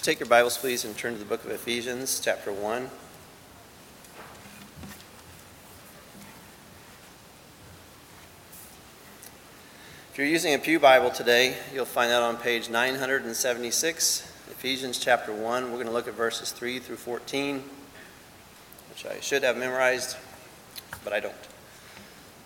[0.00, 2.84] you take your Bibles, please, and turn to the book of Ephesians, chapter 1.
[10.10, 14.20] If you're using a Pew Bible today, you'll find that on page 976,
[14.50, 15.64] Ephesians chapter 1.
[15.64, 17.62] We're going to look at verses 3 through 14,
[18.88, 20.16] which I should have memorized,
[21.04, 21.34] but I don't.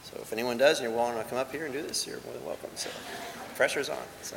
[0.03, 2.19] So if anyone does and you're willing to come up here and do this, you're
[2.25, 2.71] more than welcome.
[2.75, 2.91] So
[3.55, 4.03] pressure's on.
[4.23, 4.37] So.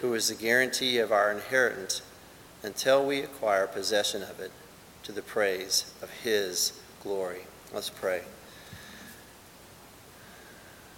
[0.00, 2.02] who is the guarantee of our inheritance
[2.62, 4.50] until we acquire possession of it
[5.02, 7.42] to the praise of his glory.
[7.72, 8.22] Let's pray.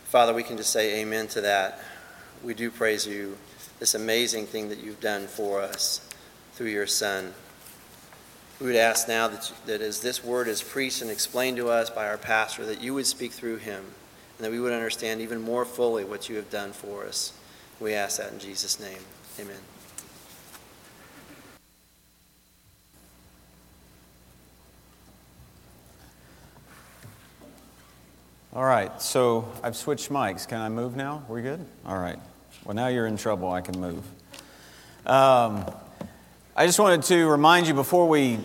[0.04, 1.80] Father, we can just say amen to that.
[2.42, 3.36] We do praise you,
[3.78, 6.08] this amazing thing that you've done for us
[6.54, 7.34] through your Son.
[8.58, 11.90] We would ask now that, that as this word is preached and explained to us
[11.90, 13.84] by our pastor, that you would speak through him
[14.38, 17.32] and that we would understand even more fully what you have done for us.
[17.80, 18.98] We ask that in Jesus' name.
[19.38, 19.56] Amen.
[28.52, 30.48] All right, so I've switched mics.
[30.48, 31.22] Can I move now?
[31.28, 31.64] We're good?
[31.86, 32.18] All right.
[32.64, 33.52] Well, now you're in trouble.
[33.52, 34.04] I can move.
[35.06, 35.64] Um,
[36.56, 38.40] I just wanted to remind you before we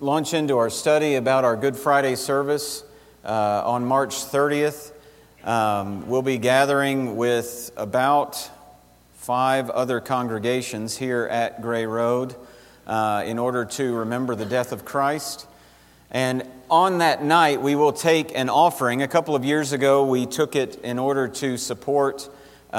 [0.00, 2.84] launch into our study about our Good Friday service
[3.24, 4.92] uh, on March 30th.
[5.44, 8.50] Um, we'll be gathering with about
[9.16, 12.34] five other congregations here at Gray Road
[12.86, 15.46] uh, in order to remember the death of Christ.
[16.10, 19.02] And on that night, we will take an offering.
[19.02, 22.26] A couple of years ago, we took it in order to support,
[22.72, 22.76] uh,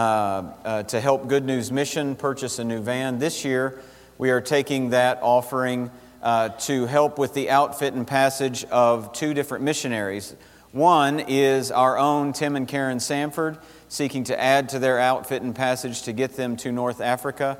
[0.66, 3.20] uh, to help Good News Mission purchase a new van.
[3.20, 3.80] This year,
[4.18, 5.92] we are taking that offering
[6.24, 10.36] uh, to help with the outfit and passage of two different missionaries.
[10.76, 15.56] One is our own Tim and Karen Sanford, seeking to add to their outfit and
[15.56, 17.60] passage to get them to North Africa.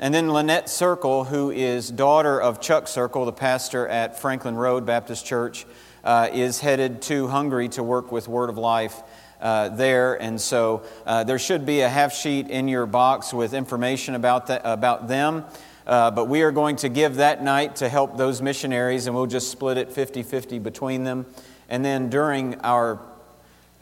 [0.00, 4.84] And then Lynette Circle, who is daughter of Chuck Circle, the pastor at Franklin Road
[4.84, 5.64] Baptist Church,
[6.02, 9.00] uh, is headed to Hungary to work with Word of Life
[9.40, 10.20] uh, there.
[10.20, 14.48] And so uh, there should be a half sheet in your box with information about,
[14.48, 15.44] that, about them.
[15.86, 19.26] Uh, but we are going to give that night to help those missionaries, and we'll
[19.26, 21.26] just split it 50 50 between them.
[21.68, 23.00] And then during our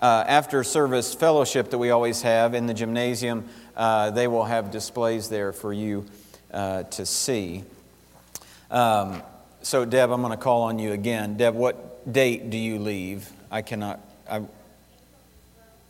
[0.01, 4.71] uh, after service fellowship that we always have in the gymnasium, uh, they will have
[4.71, 6.05] displays there for you
[6.53, 7.65] uh, to see.
[8.71, 9.23] Um,
[9.63, 11.37] so, Deb, I'm going to call on you again.
[11.37, 13.31] Deb, what date do you leave?
[13.51, 14.01] I cannot.
[14.29, 14.43] I,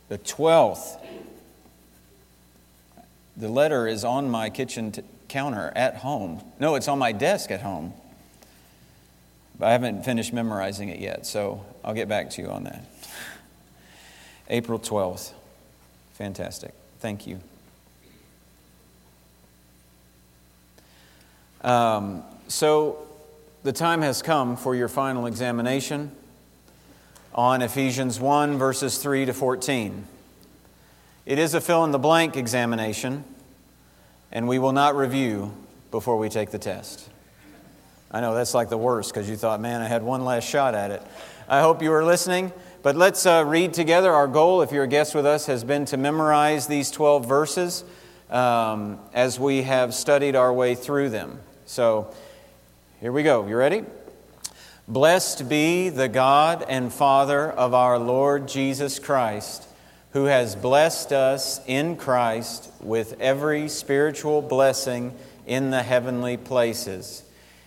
[0.07, 1.01] the 12th.
[3.37, 6.41] The letter is on my kitchen t- counter at home.
[6.57, 7.93] No, it's on my desk at home.
[9.57, 12.83] But I haven't finished memorizing it yet, so I'll get back to you on that.
[14.49, 15.31] April 12th.
[16.13, 16.73] Fantastic.
[16.99, 17.39] Thank you.
[21.61, 23.07] Um, so,
[23.63, 26.11] the time has come for your final examination
[27.33, 30.05] on Ephesians 1, verses 3 to 14.
[31.25, 33.23] It is a fill in the blank examination,
[34.31, 35.53] and we will not review
[35.89, 37.09] before we take the test.
[38.11, 40.75] I know that's like the worst because you thought, man, I had one last shot
[40.75, 41.01] at it.
[41.47, 42.51] I hope you were listening.
[42.83, 44.11] But let's uh, read together.
[44.11, 47.83] Our goal, if you're a guest with us, has been to memorize these 12 verses.
[48.29, 51.39] um, as we have studied our way through them.
[51.65, 52.13] So
[52.99, 53.47] here we go.
[53.47, 53.83] You ready?
[54.87, 59.67] Blessed be the God and Father of our Lord Jesus Christ,
[60.11, 65.13] who has blessed us in Christ with every spiritual blessing
[65.47, 67.23] in the heavenly places,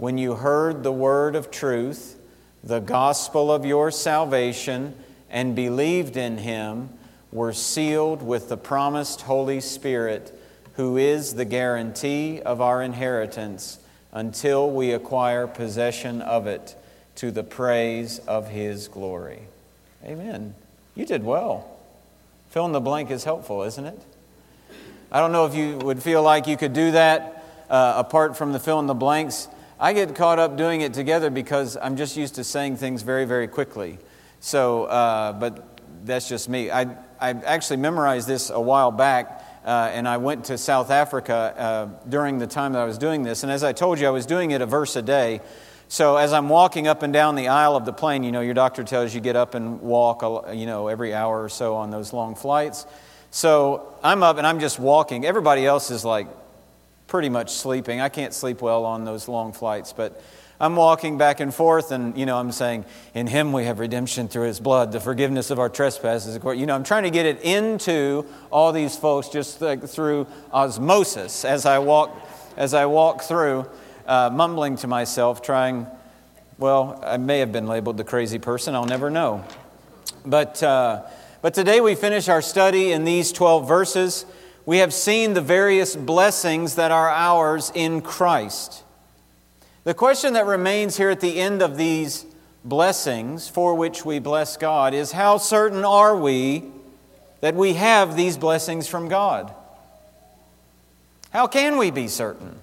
[0.00, 2.18] when you heard the word of truth,
[2.64, 4.94] the gospel of your salvation,
[5.28, 6.88] and believed in him,
[7.30, 10.32] were sealed with the promised Holy Spirit,
[10.76, 13.78] who is the guarantee of our inheritance
[14.10, 16.74] until we acquire possession of it
[17.16, 19.40] to the praise of His glory.
[20.02, 20.54] Amen.
[20.96, 21.76] You did well.
[22.48, 24.00] Fill in the blank is helpful, isn't it?
[25.12, 28.54] I don't know if you would feel like you could do that uh, apart from
[28.54, 29.46] the fill in the blanks.
[29.82, 33.24] I get caught up doing it together because I'm just used to saying things very,
[33.24, 33.98] very quickly.
[34.38, 36.70] So, uh, but that's just me.
[36.70, 36.82] I,
[37.18, 42.08] I actually memorized this a while back uh, and I went to South Africa uh,
[42.10, 43.42] during the time that I was doing this.
[43.42, 45.40] And as I told you, I was doing it a verse a day.
[45.88, 48.54] So as I'm walking up and down the aisle of the plane, you know, your
[48.54, 50.22] doctor tells you get up and walk,
[50.54, 52.84] you know, every hour or so on those long flights.
[53.30, 55.24] So I'm up and I'm just walking.
[55.24, 56.28] Everybody else is like
[57.10, 58.00] pretty much sleeping.
[58.00, 60.22] I can't sleep well on those long flights, but
[60.60, 62.84] I'm walking back and forth, and you know, I'm saying,
[63.14, 66.74] "In Him we have redemption through His blood, the forgiveness of our trespasses." You know,
[66.74, 71.80] I'm trying to get it into all these folks just like through osmosis as I
[71.80, 72.16] walk,
[72.56, 73.66] as I walk through,
[74.06, 75.88] uh, mumbling to myself, trying.
[76.58, 78.74] Well, I may have been labeled the crazy person.
[78.74, 79.44] I'll never know.
[80.24, 81.02] But uh,
[81.42, 84.26] but today we finish our study in these 12 verses.
[84.70, 88.84] We have seen the various blessings that are ours in Christ.
[89.82, 92.24] The question that remains here at the end of these
[92.64, 96.62] blessings for which we bless God is how certain are we
[97.40, 99.52] that we have these blessings from God?
[101.30, 102.54] How can we be certain?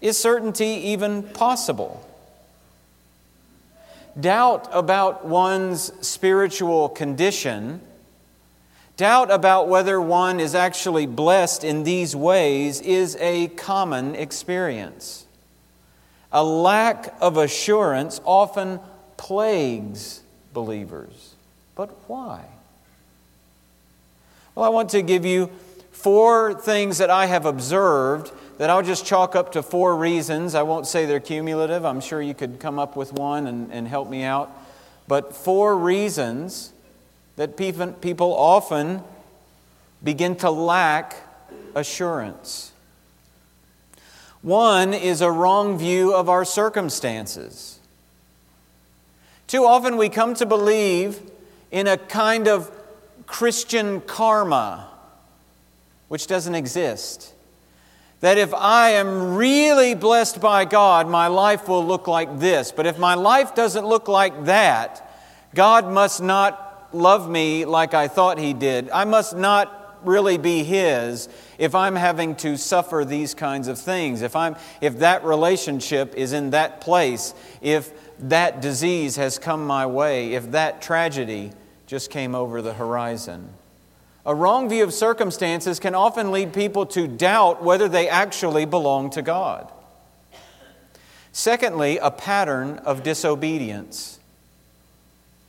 [0.00, 2.04] Is certainty even possible?
[4.18, 7.80] Doubt about one's spiritual condition,
[8.96, 15.26] doubt about whether one is actually blessed in these ways, is a common experience.
[16.32, 18.80] A lack of assurance often
[19.16, 20.22] plagues
[20.52, 21.34] believers.
[21.74, 22.44] But why?
[24.54, 25.50] Well, I want to give you
[25.92, 30.54] four things that I have observed that I'll just chalk up to four reasons.
[30.54, 31.84] I won't say they're cumulative.
[31.84, 34.50] I'm sure you could come up with one and, and help me out.
[35.06, 36.72] But four reasons
[37.36, 39.02] that people often
[40.02, 41.16] begin to lack
[41.74, 42.72] assurance.
[44.42, 47.78] One is a wrong view of our circumstances.
[49.46, 51.20] Too often we come to believe
[51.70, 52.70] in a kind of
[53.26, 54.88] Christian karma,
[56.08, 57.34] which doesn't exist.
[58.20, 62.72] That if I am really blessed by God, my life will look like this.
[62.72, 65.02] But if my life doesn't look like that,
[65.54, 68.90] God must not love me like I thought He did.
[68.90, 71.28] I must not really be His
[71.58, 76.32] if I'm having to suffer these kinds of things, if, I'm, if that relationship is
[76.32, 81.52] in that place, if that disease has come my way, if that tragedy
[81.86, 83.50] just came over the horizon.
[84.24, 89.10] A wrong view of circumstances can often lead people to doubt whether they actually belong
[89.10, 89.70] to God.
[91.30, 94.15] Secondly, a pattern of disobedience.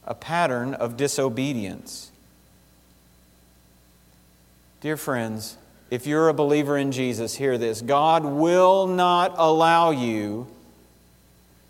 [0.08, 2.12] A pattern of disobedience.
[4.82, 5.58] Dear friends,
[5.92, 10.48] if you're a believer in Jesus, hear this God will not allow you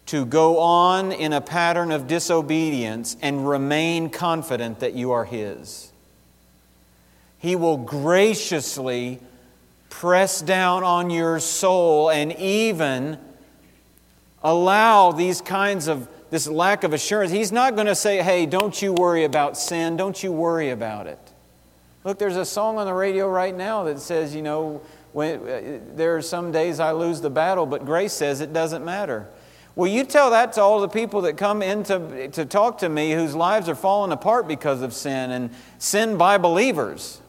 [0.08, 5.92] to go on in a pattern of disobedience and remain confident that you are His.
[7.40, 9.20] He will graciously
[9.90, 13.18] press down on your soul and even
[14.44, 17.32] allow these kinds of this lack of assurance.
[17.32, 21.08] He's not going to say, hey, don't you worry about sin, don't you worry about
[21.08, 21.20] it.
[22.04, 24.82] Look, there's a song on the radio right now that says, you know,
[25.14, 28.86] when, uh, there are some days I lose the battle, but grace says it doesn't
[28.86, 29.28] matter.
[29.76, 32.90] Well, you tell that to all the people that come in to, to talk to
[32.90, 37.22] me whose lives are falling apart because of sin and sin by believers.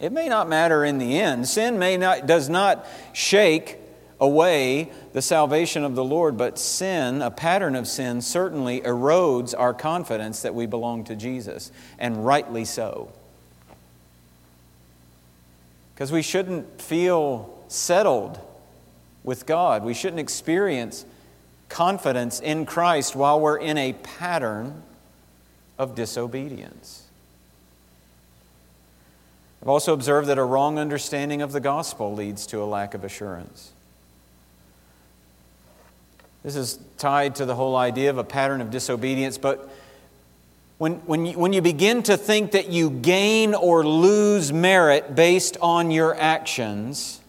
[0.00, 1.48] It may not matter in the end.
[1.48, 3.78] Sin may not, does not shake
[4.24, 9.74] away the salvation of the Lord, but sin, a pattern of sin, certainly erodes our
[9.74, 13.10] confidence that we belong to Jesus, and rightly so.
[15.94, 18.38] Because we shouldn't feel settled
[19.22, 19.84] with God.
[19.84, 21.04] We shouldn't experience
[21.68, 24.82] confidence in Christ while we're in a pattern
[25.78, 27.02] of disobedience.
[29.62, 33.02] I've also observed that a wrong understanding of the gospel leads to a lack of
[33.02, 33.72] assurance.
[36.44, 39.66] This is tied to the whole idea of a pattern of disobedience, but
[40.76, 45.56] when, when, you, when you begin to think that you gain or lose merit based
[45.62, 47.20] on your actions,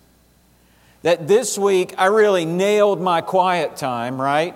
[1.03, 4.53] that this week I really nailed my quiet time, right?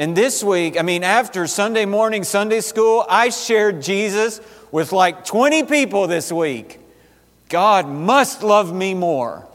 [0.00, 4.40] And this week, I mean, after Sunday morning Sunday school, I shared Jesus
[4.72, 6.80] with like 20 people this week.
[7.48, 9.46] God must love me more.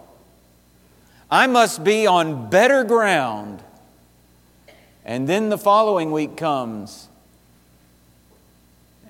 [1.30, 3.62] I must be on better ground.
[5.04, 7.08] And then the following week comes.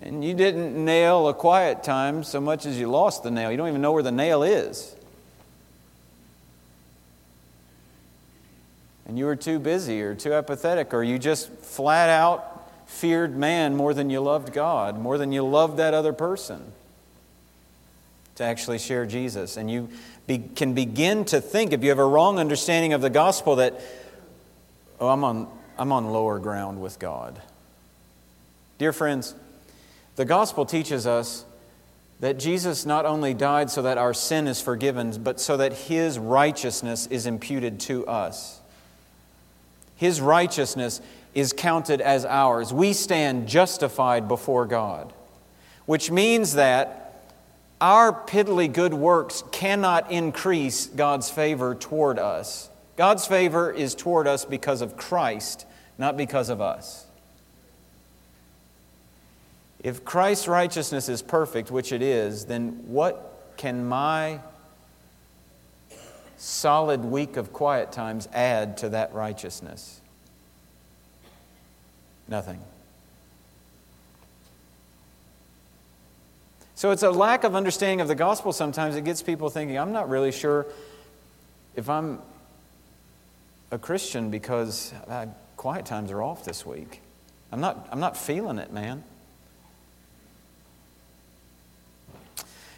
[0.02, 3.52] And you didn't nail a quiet time so much as you lost the nail.
[3.52, 4.96] You don't even know where the nail is.
[9.08, 12.54] And you were too busy or too apathetic, or you just flat out
[12.88, 16.74] feared man more than you loved God, more than you loved that other person
[18.36, 19.58] to actually share Jesus.
[19.58, 19.90] And you
[20.28, 23.80] be, can begin to think, if you have a wrong understanding of the gospel, that,
[25.00, 27.42] oh, I'm on, I'm on lower ground with God.
[28.78, 29.34] Dear friends,
[30.18, 31.46] the gospel teaches us
[32.20, 36.20] that Jesus not only died so that our sin is forgiven, but so that his
[36.20, 38.60] righteousness is imputed to us.
[39.96, 41.00] His righteousness
[41.34, 42.74] is counted as ours.
[42.74, 45.14] We stand justified before God,
[45.86, 47.07] which means that
[47.80, 52.70] our piddly good works cannot increase God's favor toward us.
[52.96, 55.66] God's favor is toward us because of Christ,
[55.98, 57.06] not because of us.
[59.84, 64.40] If Christ's righteousness is perfect, which it is, then what can my
[66.38, 70.02] solid week of quiet times add to that righteousness?
[72.28, 72.60] Nothing.
[76.78, 79.94] So it's a lack of understanding of the gospel sometimes that gets people thinking, I'm
[79.94, 80.68] not really sure
[81.76, 82.20] if I'm
[83.72, 87.02] a Christian because uh, quiet times are off this week.
[87.52, 89.04] I'm not, I'm not feeling it, man.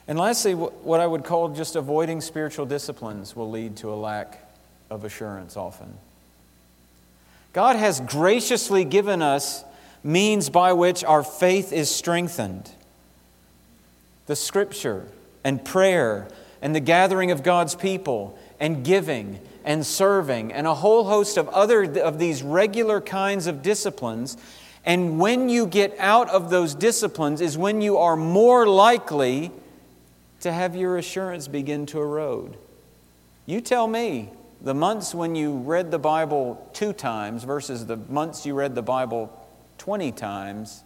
[0.07, 4.49] And lastly, what I would call just avoiding spiritual disciplines will lead to a lack
[4.89, 5.93] of assurance often.
[7.51, 9.65] God has graciously given us
[10.05, 12.71] means by which our faith is strengthened.
[14.29, 15.07] The scripture
[15.43, 16.27] and prayer
[16.61, 21.49] and the gathering of God's people and giving and serving and a whole host of
[21.49, 24.37] other of these regular kinds of disciplines.
[24.85, 29.49] And when you get out of those disciplines is when you are more likely
[30.41, 32.55] to have your assurance begin to erode.
[33.47, 34.29] You tell me,
[34.61, 38.83] the months when you read the Bible two times versus the months you read the
[38.83, 39.35] Bible
[39.79, 40.83] 20 times,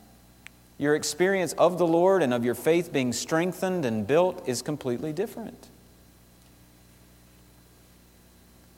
[0.78, 5.14] your experience of the Lord and of your faith being strengthened and built is completely
[5.14, 5.68] different.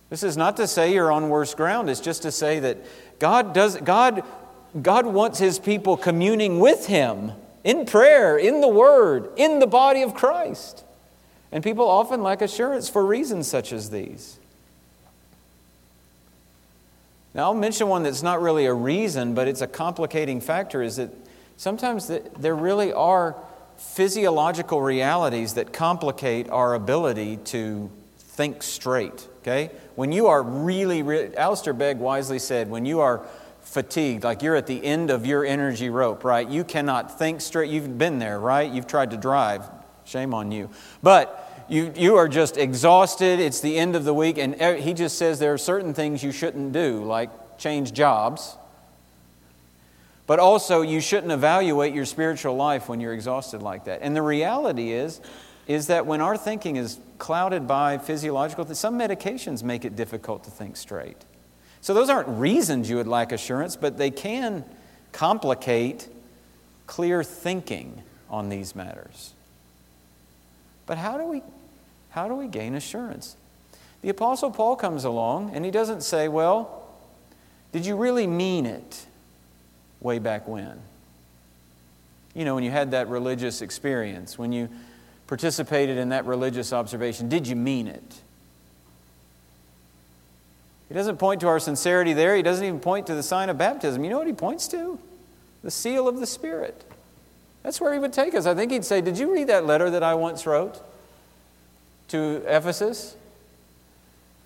[0.10, 2.78] This is not to say you're on worse ground, it's just to say that
[3.20, 4.24] God does God
[4.82, 7.32] God wants his people communing with him
[7.64, 10.84] in prayer, in the word, in the body of Christ.
[11.52, 14.38] And people often lack assurance for reasons such as these.
[17.34, 20.98] Now, I'll mention one that's not really a reason, but it's a complicating factor is
[20.98, 21.10] that
[21.58, 23.36] sometimes there really are
[23.78, 29.28] physiological realities that complicate our ability to think straight.
[29.42, 29.72] Okay?
[29.96, 33.26] When you are really, really, Alistair Begg wisely said, when you are
[33.62, 36.48] fatigued, like you're at the end of your energy rope, right?
[36.48, 37.70] You cannot think straight.
[37.70, 38.72] You've been there, right?
[38.72, 39.64] You've tried to drive.
[40.06, 40.70] Shame on you.
[41.02, 43.40] But you, you are just exhausted.
[43.40, 44.38] It's the end of the week.
[44.38, 48.56] And he just says there are certain things you shouldn't do, like change jobs.
[50.28, 54.02] But also, you shouldn't evaluate your spiritual life when you're exhausted like that.
[54.02, 55.22] And the reality is,
[55.68, 60.44] is that when our thinking is clouded by physiological things, some medications make it difficult
[60.44, 61.18] to think straight.
[61.82, 64.66] So those aren't reasons you would lack assurance, but they can
[65.12, 66.08] complicate
[66.88, 69.34] clear thinking on these matters.
[70.88, 71.42] But how do we
[72.10, 73.36] how do we gain assurance?
[74.02, 76.88] The apostle Paul comes along and he doesn't say, "Well,
[77.72, 79.06] did you really mean it
[80.06, 80.80] way back when?"
[82.34, 84.70] You know, when you had that religious experience, when you
[85.28, 88.22] participated in that religious observation, did you mean it?
[90.88, 92.36] He doesn't point to our sincerity there.
[92.36, 94.04] He doesn't even point to the sign of baptism.
[94.04, 95.00] You know what he points to?
[95.64, 96.84] The seal of the Spirit.
[97.64, 98.46] That's where he would take us.
[98.46, 100.80] I think he'd say, Did you read that letter that I once wrote
[102.10, 103.16] to Ephesus?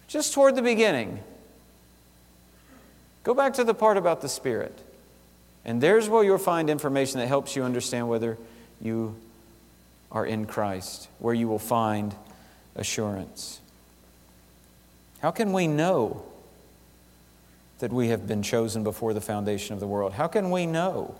[0.08, 1.20] Just toward the beginning.
[3.24, 4.80] Go back to the part about the Spirit.
[5.66, 8.38] And there's where you'll find information that helps you understand whether
[8.82, 9.16] you
[10.12, 12.16] are in Christ, where you will find
[12.76, 13.60] assurance.
[15.20, 16.24] How can we know
[17.80, 20.14] that we have been chosen before the foundation of the world?
[20.14, 21.16] How can we know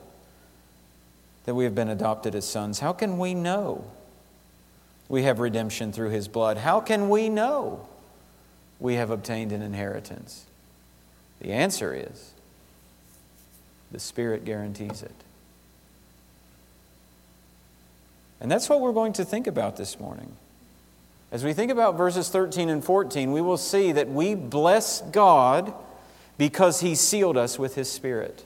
[1.46, 2.80] that we have been adopted as sons?
[2.80, 3.86] How can we know
[5.08, 6.58] we have redemption through his blood?
[6.58, 7.88] How can we know
[8.80, 10.46] we have obtained an inheritance?
[11.42, 12.34] The answer is
[13.92, 15.16] the Spirit guarantees it.
[18.42, 20.32] And that's what we're going to think about this morning.
[21.32, 25.74] As we think about verses 13 and 14, we will see that we bless God
[26.38, 28.46] because He sealed us with His Spirit.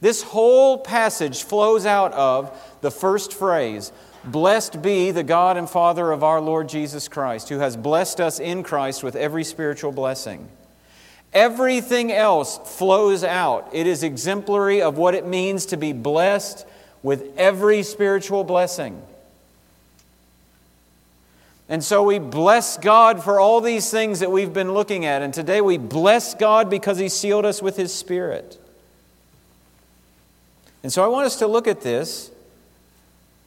[0.00, 3.92] This whole passage flows out of the first phrase
[4.24, 8.38] Blessed be the God and Father of our Lord Jesus Christ, who has blessed us
[8.38, 10.48] in Christ with every spiritual blessing.
[11.32, 13.70] Everything else flows out.
[13.72, 16.66] It is exemplary of what it means to be blessed
[17.02, 19.02] with every spiritual blessing.
[21.68, 25.22] And so we bless God for all these things that we've been looking at.
[25.22, 28.58] And today we bless God because He sealed us with His Spirit.
[30.82, 32.30] And so I want us to look at this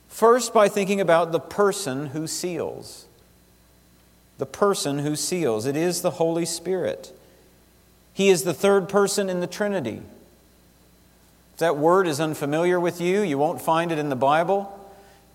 [0.08, 3.06] first by thinking about the person who seals.
[4.40, 5.68] The person who seals.
[5.68, 7.15] It is the Holy Spirit.
[8.16, 10.02] He is the third person in the Trinity.
[11.54, 14.72] If that word is unfamiliar with you, you won't find it in the Bible.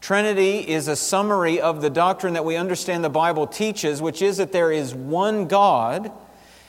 [0.00, 4.38] Trinity is a summary of the doctrine that we understand the Bible teaches, which is
[4.38, 6.10] that there is one God,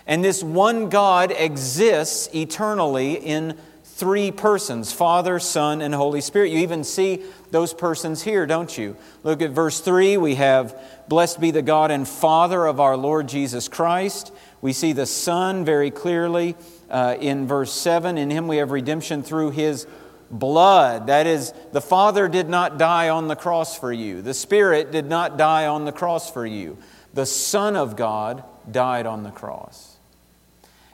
[0.05, 6.51] and this one God exists eternally in three persons Father, Son, and Holy Spirit.
[6.51, 8.97] You even see those persons here, don't you?
[9.23, 10.17] Look at verse 3.
[10.17, 14.33] We have, Blessed be the God and Father of our Lord Jesus Christ.
[14.61, 16.55] We see the Son very clearly
[16.89, 19.87] uh, in verse 7 In him we have redemption through his
[20.29, 21.07] blood.
[21.07, 25.05] That is, the Father did not die on the cross for you, the Spirit did
[25.05, 26.77] not die on the cross for you.
[27.13, 29.90] The Son of God died on the cross.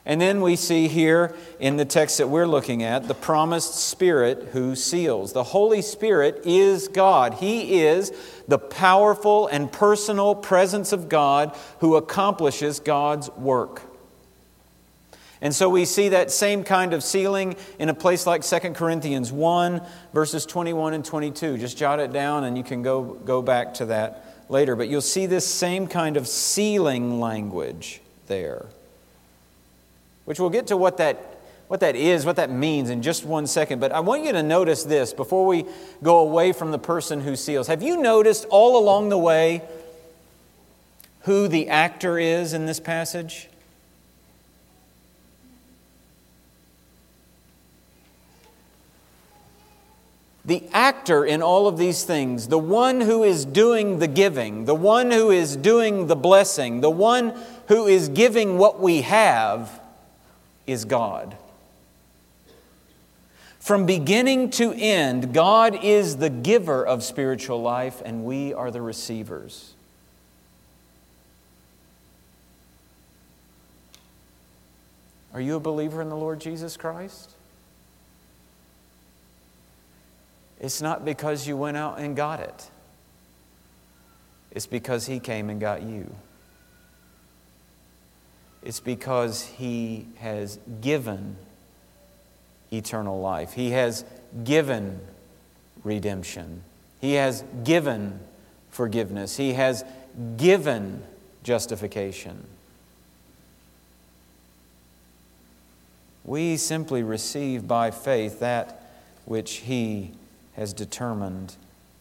[0.07, 4.49] And then we see here in the text that we're looking at the promised Spirit
[4.53, 5.33] who seals.
[5.33, 7.35] The Holy Spirit is God.
[7.35, 8.13] He is
[8.47, 13.81] the powerful and personal presence of God who accomplishes God's work.
[15.41, 19.29] And so we see that same kind of sealing in a place like 2 Corinthians
[19.29, 19.81] 1,
[20.13, 21.57] verses 21 and 22.
[21.57, 24.77] Just jot it down and you can go, go back to that later.
[24.77, 28.67] But you'll see this same kind of sealing language there,
[30.27, 31.37] which we'll get to what that,
[31.69, 33.79] what that is, what that means in just one second.
[33.79, 35.63] But I want you to notice this before we
[36.03, 37.67] go away from the person who seals.
[37.67, 39.61] Have you noticed all along the way
[41.21, 43.47] who the actor is in this passage?
[50.43, 54.73] the actor in all of these things, the one who is doing the giving, the
[54.73, 57.33] one who is doing the blessing, the one
[57.67, 59.81] who is giving what we have,
[60.67, 61.35] is God.
[63.59, 68.81] From beginning to end, God is the giver of spiritual life, and we are the
[68.81, 69.73] receivers.
[75.33, 77.31] Are you a believer in the Lord Jesus Christ?
[80.59, 82.69] it's not because you went out and got it,
[84.51, 86.13] it's because He came and got you.
[88.63, 91.37] It's because He has given
[92.71, 93.53] eternal life.
[93.53, 94.03] He has
[94.43, 94.99] given
[95.83, 96.63] redemption.
[96.99, 98.19] He has given
[98.71, 99.37] forgiveness.
[99.37, 99.83] He has
[100.35, 101.03] given
[101.43, 102.45] justification.
[106.25, 108.83] We simply receive by faith that
[109.25, 110.11] which He
[110.55, 111.55] has determined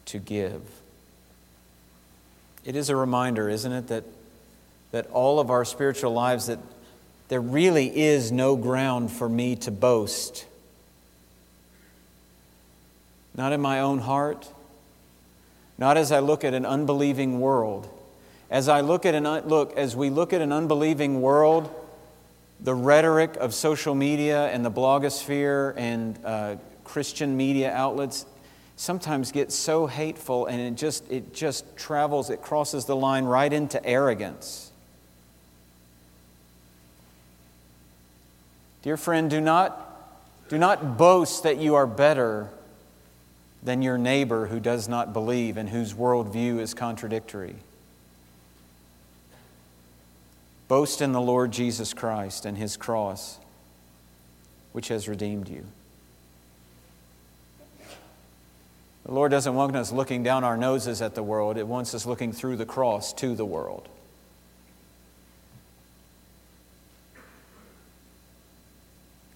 [0.07, 0.63] to give.
[2.65, 4.05] It is a reminder, isn't it, that,
[4.93, 6.59] that all of our spiritual lives, that
[7.29, 10.47] there really is no ground for me to boast
[13.37, 14.51] not in my own heart,
[15.79, 17.89] not as I look at an unbelieving world.
[18.51, 21.69] As I look at an look as we look at an unbelieving world,
[22.61, 28.25] the rhetoric of social media and the blogosphere and uh, Christian media outlets
[28.77, 33.53] sometimes gets so hateful and it just it just travels it crosses the line right
[33.53, 34.71] into arrogance.
[38.87, 42.51] Dear friend, do not do not boast that you are better
[43.61, 47.57] than your neighbor who does not believe and whose worldview is contradictory.
[50.69, 53.41] Boast in the Lord Jesus Christ and his cross,
[54.71, 55.65] which has redeemed you.
[59.05, 62.07] The Lord doesn't want us looking down our noses at the world, it wants us
[62.07, 63.89] looking through the cross to the world.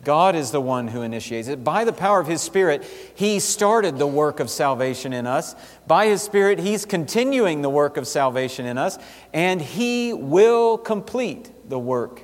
[0.02, 1.62] God is the one who initiates it.
[1.62, 2.84] By the power of His Spirit,
[3.14, 5.54] He started the work of salvation in us.
[5.86, 8.98] By His Spirit, He's continuing the work of salvation in us,
[9.32, 12.22] and He will complete the work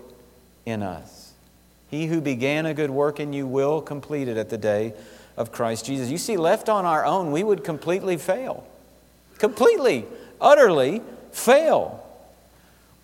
[0.65, 1.33] in us.
[1.89, 4.95] He who began a good work in you will complete it at the day
[5.37, 6.11] of Christ Jesus.
[6.11, 8.67] You see, left on our own, we would completely fail.
[9.39, 10.07] Completely,
[10.41, 12.03] utterly fail.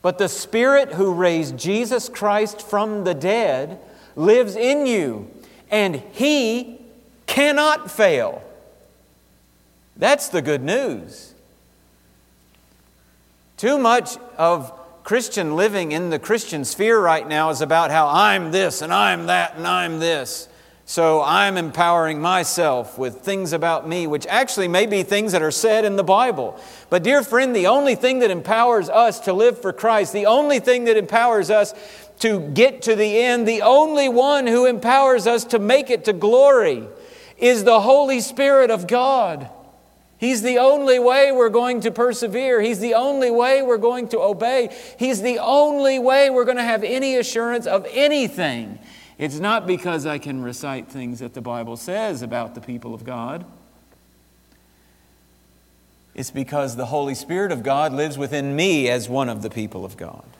[0.01, 3.79] But the Spirit who raised Jesus Christ from the dead,
[4.17, 5.31] lives in you,
[5.71, 6.79] and He
[7.27, 8.43] cannot fail.
[9.97, 11.35] That's the good news.
[13.57, 14.73] Too much of
[15.05, 19.27] Christian living in the Christian sphere right now is about how I'm this and I'm
[19.27, 20.49] that and I'm this.
[20.85, 25.53] So I'm empowering myself with things about me, which actually may be things that are
[25.53, 26.61] said in the Bible.
[26.91, 30.59] But, dear friend, the only thing that empowers us to live for Christ, the only
[30.59, 31.73] thing that empowers us
[32.23, 36.13] to get to the end, the only one who empowers us to make it to
[36.13, 36.87] glory
[37.37, 39.51] is the Holy Spirit of God.
[40.19, 42.61] He's the only way we're going to persevere.
[42.61, 44.73] He's the only way we're going to obey.
[44.97, 48.79] He's the only way we're going to have any assurance of anything.
[49.19, 53.05] It's not because I can recite things that the Bible says about the people of
[53.05, 53.45] God.
[56.15, 59.85] It's because the Holy Spirit of God lives within me as one of the people
[59.85, 60.32] of God.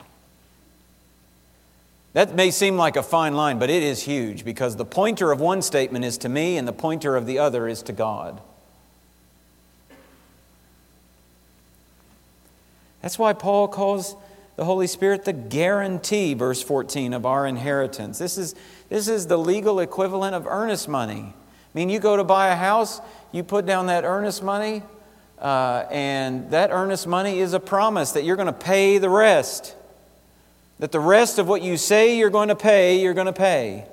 [2.13, 5.39] That may seem like a fine line, but it is huge because the pointer of
[5.39, 8.39] one statement is to me and the pointer of the other is to God.
[13.01, 14.15] That's why Paul calls
[14.55, 18.19] the Holy Spirit the guarantee, verse 14, of our inheritance.
[18.19, 18.53] This is,
[18.89, 21.33] this is the legal equivalent of earnest money.
[21.33, 21.33] I
[21.73, 24.83] mean, you go to buy a house, you put down that earnest money,
[25.39, 29.75] uh, and that earnest money is a promise that you're going to pay the rest.
[30.83, 33.85] That the rest of what you say you're going to pay, you're going to pay.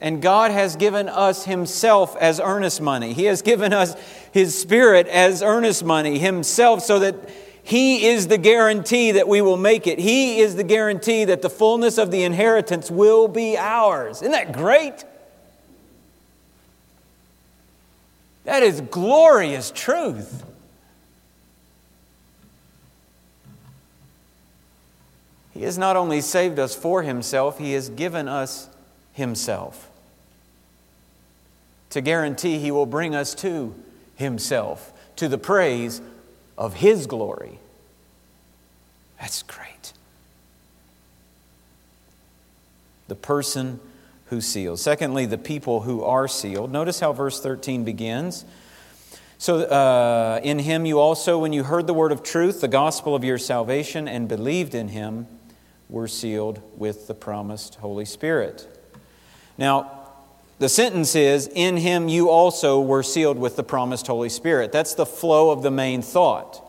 [0.00, 3.12] And God has given us Himself as earnest money.
[3.12, 3.96] He has given us
[4.30, 7.16] His Spirit as earnest money, Himself, so that
[7.64, 9.98] He is the guarantee that we will make it.
[9.98, 14.18] He is the guarantee that the fullness of the inheritance will be ours.
[14.18, 15.04] Isn't that great?
[18.44, 20.44] That is glorious truth.
[25.56, 28.68] He has not only saved us for Himself, He has given us
[29.14, 29.90] Himself
[31.88, 33.74] to guarantee He will bring us to
[34.16, 36.02] Himself, to the praise
[36.58, 37.58] of His glory.
[39.18, 39.94] That's great.
[43.08, 43.80] The person
[44.26, 44.82] who seals.
[44.82, 46.70] Secondly, the people who are sealed.
[46.70, 48.44] Notice how verse 13 begins.
[49.38, 53.14] So, uh, in him you also, when you heard the word of truth, the gospel
[53.14, 55.26] of your salvation, and believed in him,
[55.88, 58.66] were sealed with the promised Holy Spirit.
[59.56, 59.90] Now,
[60.58, 64.72] the sentence is, In him you also were sealed with the promised Holy Spirit.
[64.72, 66.62] That's the flow of the main thought.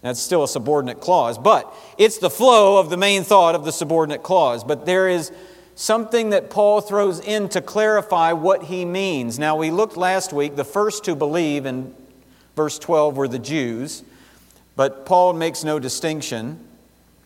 [0.00, 3.70] That's still a subordinate clause, but it's the flow of the main thought of the
[3.70, 4.64] subordinate clause.
[4.64, 5.30] But there is
[5.76, 9.38] something that Paul throws in to clarify what he means.
[9.38, 11.94] Now, we looked last week, the first to believe in
[12.56, 14.02] verse 12 were the Jews,
[14.74, 16.58] but Paul makes no distinction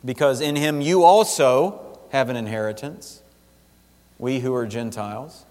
[0.07, 3.21] because in him you also have an inheritance,
[4.19, 5.45] we who are Gentiles.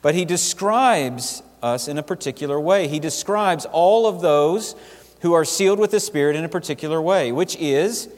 [0.00, 2.86] But he describes us in a particular way.
[2.86, 4.76] He describes all of those
[5.20, 8.08] who are sealed with the Spirit in a particular way, which is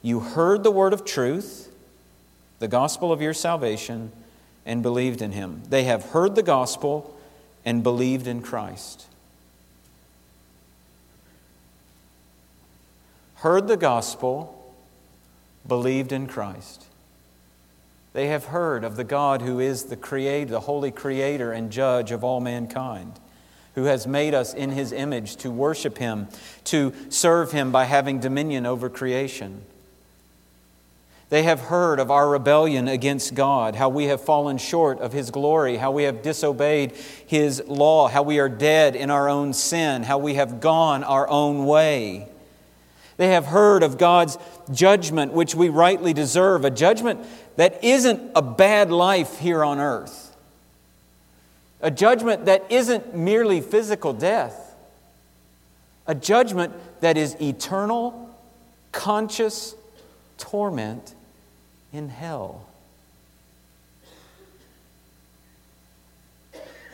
[0.00, 1.70] you heard the word of truth,
[2.60, 4.12] the gospel of your salvation,
[4.64, 5.62] and believed in him.
[5.68, 7.18] They have heard the gospel
[7.64, 9.06] and believed in Christ.
[13.36, 14.61] Heard the gospel,
[15.66, 16.86] believed in Christ.
[18.12, 22.10] They have heard of the God who is the creator, the holy creator and judge
[22.10, 23.18] of all mankind,
[23.74, 26.28] who has made us in his image to worship him,
[26.64, 29.62] to serve him by having dominion over creation.
[31.32, 35.30] They have heard of our rebellion against God, how we have fallen short of His
[35.30, 36.92] glory, how we have disobeyed
[37.26, 41.26] His law, how we are dead in our own sin, how we have gone our
[41.26, 42.28] own way.
[43.16, 44.38] They have heard of God's
[44.72, 47.20] judgment, which we rightly deserve, a judgment
[47.56, 50.34] that isn't a bad life here on earth,
[51.80, 54.74] a judgment that isn't merely physical death,
[56.06, 58.34] a judgment that is eternal,
[58.92, 59.74] conscious
[60.38, 61.14] torment
[61.92, 62.66] in hell.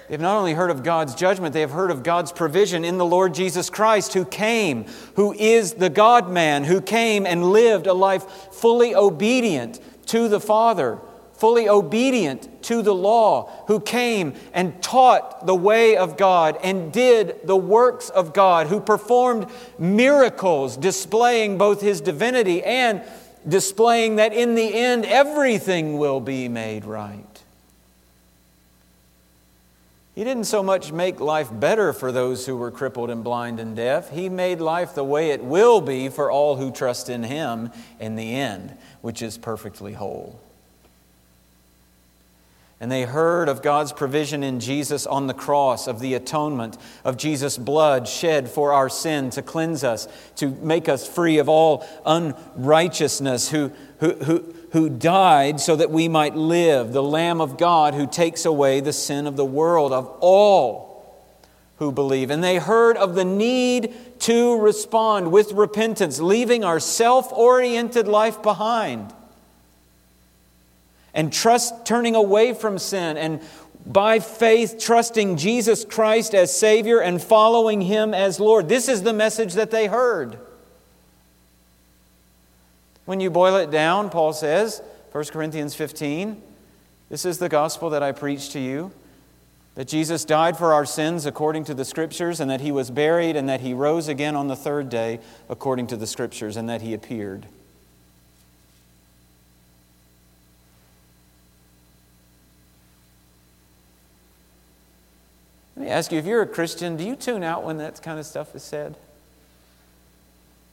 [0.08, 3.04] They've not only heard of God's judgment, they have heard of God's provision in the
[3.04, 7.92] Lord Jesus Christ, who came, who is the God man, who came and lived a
[7.92, 10.98] life fully obedient to the Father,
[11.34, 17.36] fully obedient to the law, who came and taught the way of God and did
[17.44, 19.46] the works of God, who performed
[19.78, 23.02] miracles displaying both his divinity and
[23.46, 27.27] displaying that in the end everything will be made right.
[30.18, 33.76] He didn't so much make life better for those who were crippled and blind and
[33.76, 34.10] deaf.
[34.10, 38.16] He made life the way it will be for all who trust in Him in
[38.16, 40.40] the end, which is perfectly whole.
[42.80, 47.16] And they heard of God's provision in Jesus on the cross, of the atonement, of
[47.16, 51.86] Jesus' blood shed for our sin to cleanse us, to make us free of all
[52.04, 57.94] unrighteousness, who, who, who, who died so that we might live, the Lamb of God
[57.94, 60.88] who takes away the sin of the world, of all
[61.78, 62.30] who believe.
[62.30, 68.42] And they heard of the need to respond with repentance, leaving our self oriented life
[68.42, 69.12] behind
[71.14, 73.40] and trust turning away from sin and
[73.86, 78.68] by faith trusting Jesus Christ as Savior and following Him as Lord.
[78.68, 80.38] This is the message that they heard.
[83.08, 86.42] When you boil it down, Paul says, 1 Corinthians 15,
[87.08, 88.92] this is the gospel that I preach to you
[89.76, 93.34] that Jesus died for our sins according to the Scriptures, and that He was buried,
[93.34, 96.82] and that He rose again on the third day according to the Scriptures, and that
[96.82, 97.46] He appeared.
[105.76, 108.18] Let me ask you if you're a Christian, do you tune out when that kind
[108.18, 108.96] of stuff is said?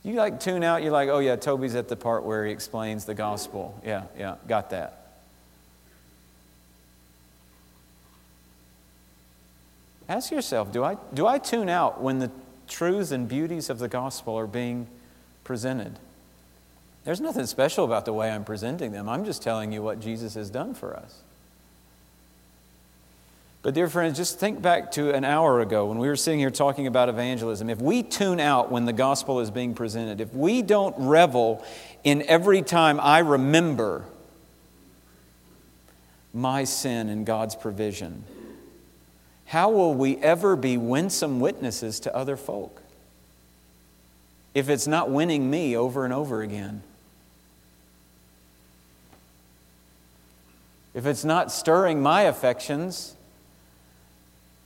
[0.06, 3.06] You like tune out, you're like, oh yeah, Toby's at the part where he explains
[3.06, 3.82] the gospel.
[3.84, 5.02] Yeah, yeah, got that.
[10.08, 12.30] Ask yourself do I, do I tune out when the
[12.68, 14.86] truths and beauties of the gospel are being
[15.44, 15.98] presented?
[17.04, 19.10] There's nothing special about the way I'm presenting them.
[19.10, 21.22] I'm just telling you what Jesus has done for us.
[23.66, 26.52] But, dear friends, just think back to an hour ago when we were sitting here
[26.52, 27.68] talking about evangelism.
[27.68, 31.66] If we tune out when the gospel is being presented, if we don't revel
[32.04, 34.06] in every time I remember
[36.32, 38.24] my sin and God's provision,
[39.48, 42.84] how will we ever be winsome witnesses to other folk?
[44.54, 46.84] If it's not winning me over and over again.
[50.94, 53.16] If it's not stirring my affections,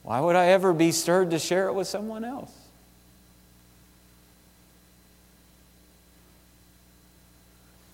[0.09, 2.51] why would I ever be stirred to share it with someone else?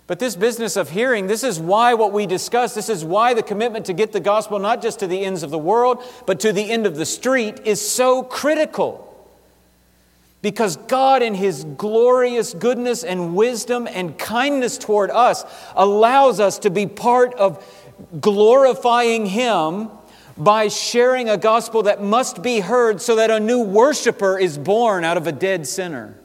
[0.08, 3.44] But this business of hearing, this is why what we discuss, this is why the
[3.44, 6.54] commitment to get the gospel not just to the ends of the world, but to
[6.54, 9.30] the end of the street is so critical.
[10.42, 15.44] Because God, in His glorious goodness and wisdom and kindness toward us,
[15.76, 17.62] allows us to be part of
[18.22, 19.90] glorifying Him
[20.38, 25.04] by sharing a gospel that must be heard so that a new worshiper is born
[25.04, 26.16] out of a dead sinner.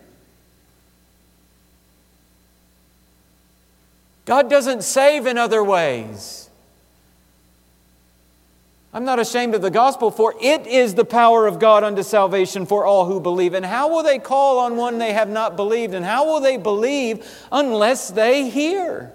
[4.25, 6.49] God doesn't save in other ways.
[8.92, 12.66] I'm not ashamed of the gospel, for it is the power of God unto salvation
[12.66, 13.55] for all who believe.
[13.55, 15.94] And how will they call on one they have not believed?
[15.94, 19.12] And how will they believe unless they hear?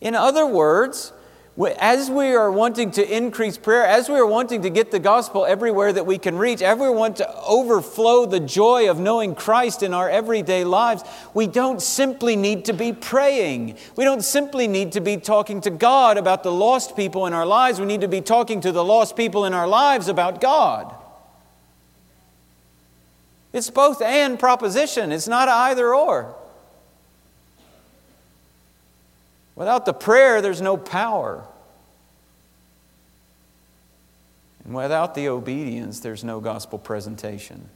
[0.00, 1.12] In other words,
[1.58, 5.44] as we are wanting to increase prayer, as we are wanting to get the gospel
[5.44, 9.82] everywhere that we can reach, as we want to overflow the joy of knowing Christ
[9.82, 11.02] in our everyday lives,
[11.34, 13.76] we don't simply need to be praying.
[13.96, 17.46] We don't simply need to be talking to God about the lost people in our
[17.46, 17.78] lives.
[17.78, 20.94] We need to be talking to the lost people in our lives about God.
[23.52, 26.34] It's both and proposition, it's not either or.
[29.54, 31.44] Without the prayer, there's no power.
[34.64, 37.68] And without the obedience, there's no gospel presentation.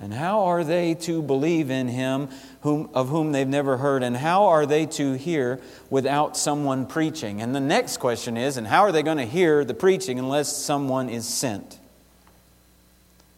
[0.00, 2.28] And how are they to believe in him
[2.62, 4.02] whom, of whom they've never heard?
[4.02, 7.42] And how are they to hear without someone preaching?
[7.42, 10.56] And the next question is, and how are they going to hear the preaching unless
[10.56, 11.78] someone is sent?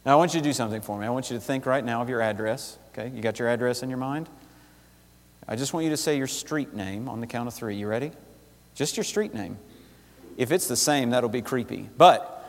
[0.06, 1.06] Now, I want you to do something for me.
[1.06, 2.78] I want you to think right now of your address.
[2.92, 4.28] Okay, you got your address in your mind?
[5.48, 7.76] I just want you to say your street name on the count of three.
[7.76, 8.12] You ready?
[8.74, 9.58] Just your street name.
[10.36, 11.88] If it's the same, that'll be creepy.
[11.96, 12.46] But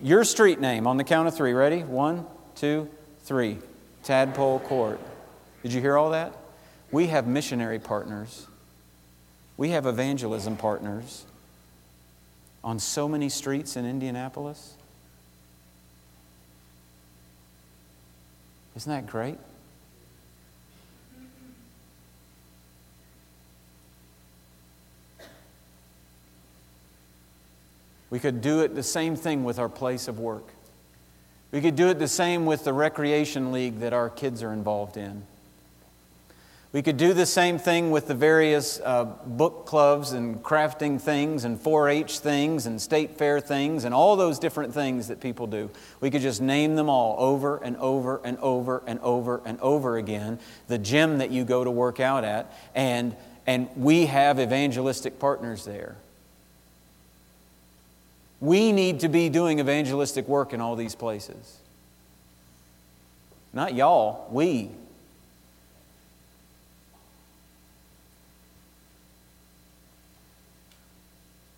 [0.00, 1.52] your street name on the count of three.
[1.52, 1.82] Ready?
[1.82, 2.88] One, two,
[3.24, 3.58] three.
[4.02, 5.00] Tadpole Court.
[5.62, 6.34] Did you hear all that?
[6.90, 8.46] We have missionary partners.
[9.56, 11.24] We have evangelism partners
[12.62, 14.74] on so many streets in Indianapolis.
[18.76, 19.38] Isn't that great?
[28.14, 30.44] We could do it the same thing with our place of work.
[31.50, 34.96] We could do it the same with the recreation league that our kids are involved
[34.96, 35.24] in.
[36.72, 41.44] We could do the same thing with the various uh, book clubs and crafting things
[41.44, 45.48] and 4 H things and state fair things and all those different things that people
[45.48, 45.68] do.
[46.00, 49.96] We could just name them all over and over and over and over and over
[49.96, 50.38] again.
[50.68, 55.64] The gym that you go to work out at, and, and we have evangelistic partners
[55.64, 55.96] there.
[58.40, 61.58] We need to be doing evangelistic work in all these places.
[63.52, 64.70] Not y'all, we.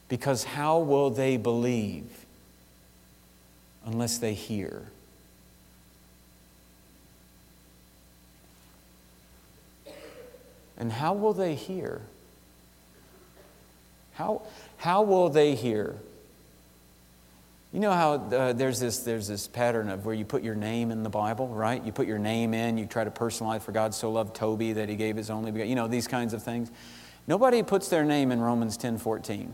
[0.08, 2.04] Because how will they believe
[3.84, 4.84] unless they hear?
[10.78, 12.02] And how will they hear?
[14.14, 14.42] How,
[14.76, 15.96] how will they hear?
[17.76, 20.90] You know how uh, there's, this, there's this pattern of where you put your name
[20.90, 21.84] in the Bible, right?
[21.84, 24.88] You put your name in, you try to personalize, for God so loved Toby that
[24.88, 26.70] he gave his only begotten, you know, these kinds of things.
[27.26, 29.52] Nobody puts their name in Romans 10 14.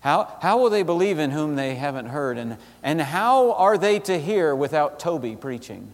[0.00, 2.36] How, how will they believe in whom they haven't heard?
[2.36, 5.92] And, and how are they to hear without Toby preaching?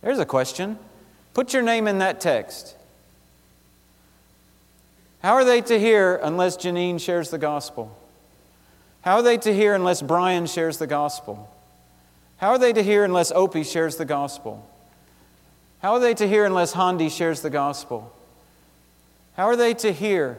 [0.00, 0.78] There's a question.
[1.34, 2.74] Put your name in that text.
[5.22, 7.96] How are they to hear unless Janine shares the gospel?
[9.02, 11.48] How are they to hear unless Brian shares the gospel?
[12.38, 14.68] How are they to hear unless Opie shares the gospel?
[15.80, 18.12] How are they to hear unless Hondi shares the gospel?
[19.36, 20.38] How are they to hear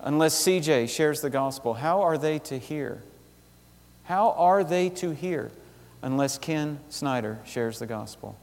[0.00, 1.74] unless CJ shares the gospel?
[1.74, 3.02] How are they to hear?
[4.04, 5.50] How are they to hear
[6.00, 8.36] unless Ken Snyder shares the gospel?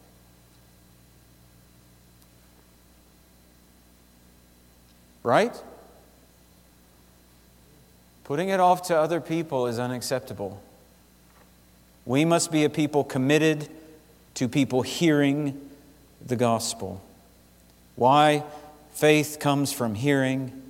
[5.24, 5.54] Right?
[8.24, 10.62] Putting it off to other people is unacceptable.
[12.06, 13.68] We must be a people committed
[14.36, 15.60] to people hearing
[16.26, 17.02] the gospel.
[17.96, 18.44] Why?
[18.94, 20.62] Faith comes from hearing,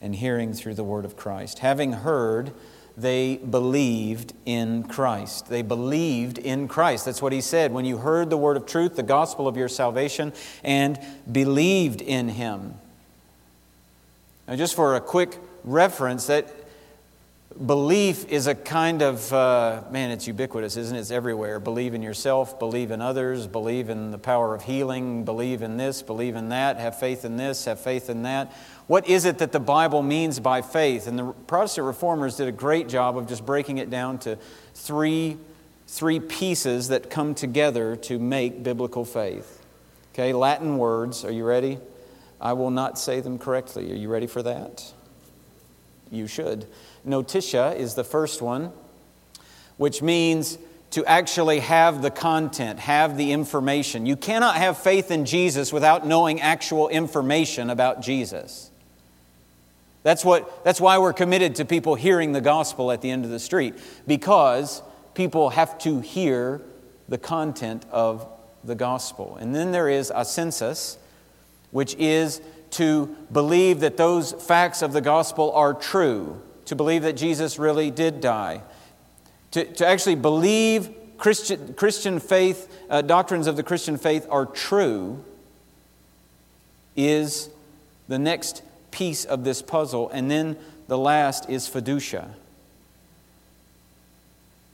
[0.00, 1.60] and hearing through the word of Christ.
[1.60, 2.52] Having heard,
[2.96, 5.48] they believed in Christ.
[5.48, 7.04] They believed in Christ.
[7.04, 7.72] That's what he said.
[7.72, 10.32] When you heard the word of truth, the gospel of your salvation,
[10.62, 10.98] and
[11.30, 12.74] believed in him.
[14.48, 16.50] Now, just for a quick reference, that
[17.66, 21.00] belief is a kind of, uh, man, it's ubiquitous, isn't it?
[21.00, 21.60] It's everywhere.
[21.60, 26.00] Believe in yourself, believe in others, believe in the power of healing, believe in this,
[26.00, 28.50] believe in that, have faith in this, have faith in that.
[28.86, 31.06] What is it that the Bible means by faith?
[31.06, 34.38] And the Protestant reformers did a great job of just breaking it down to
[34.72, 35.36] three,
[35.88, 39.62] three pieces that come together to make biblical faith.
[40.14, 41.22] Okay, Latin words.
[41.22, 41.76] Are you ready?
[42.40, 43.90] I will not say them correctly.
[43.92, 44.92] Are you ready for that?
[46.10, 46.66] You should.
[47.04, 48.72] Notitia is the first one,
[49.76, 50.58] which means
[50.90, 54.06] to actually have the content, have the information.
[54.06, 58.70] You cannot have faith in Jesus without knowing actual information about Jesus.
[60.02, 63.30] That's, what, that's why we're committed to people hearing the gospel at the end of
[63.30, 63.74] the street,
[64.06, 64.80] because
[65.12, 66.62] people have to hear
[67.08, 68.26] the content of
[68.64, 69.36] the gospel.
[69.38, 70.96] And then there is assensus,
[71.70, 72.40] which is
[72.70, 77.90] to believe that those facts of the gospel are true, to believe that Jesus really
[77.90, 78.62] did die,
[79.52, 85.24] to, to actually believe Christian, Christian faith, uh, doctrines of the Christian faith are true,
[86.96, 87.48] is
[88.08, 90.10] the next piece of this puzzle.
[90.10, 90.56] And then
[90.86, 92.28] the last is fiducia,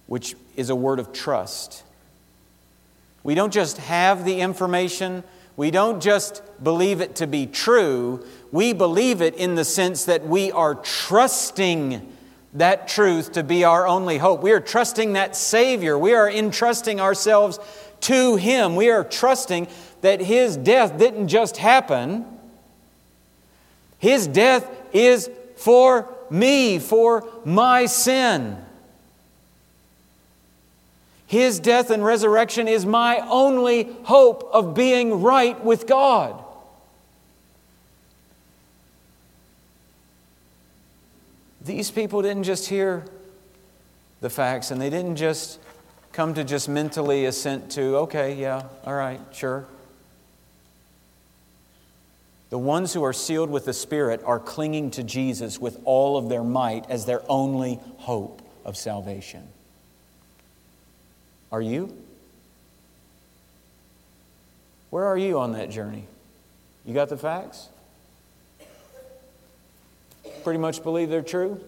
[0.06, 1.82] which is a word of trust.
[3.22, 5.24] We don't just have the information,
[5.56, 10.26] we don't just believe it to be true, we believe it in the sense that
[10.26, 12.12] we are trusting
[12.54, 14.42] that truth to be our only hope.
[14.42, 15.98] We are trusting that Savior.
[15.98, 17.58] We are entrusting ourselves
[18.02, 18.76] to Him.
[18.76, 19.66] We are trusting
[20.02, 22.24] that His death didn't just happen,
[23.98, 28.58] His death is for me, for my sin.
[31.34, 36.40] His death and resurrection is my only hope of being right with God.
[41.60, 43.04] These people didn't just hear
[44.20, 45.58] the facts and they didn't just
[46.12, 49.66] come to just mentally assent to, okay, yeah, all right, sure.
[52.50, 56.28] The ones who are sealed with the Spirit are clinging to Jesus with all of
[56.28, 59.48] their might as their only hope of salvation.
[61.54, 61.96] Are you?
[64.90, 66.08] Where are you on that journey?
[66.84, 67.68] You got the facts?
[70.42, 71.60] Pretty much believe they're true?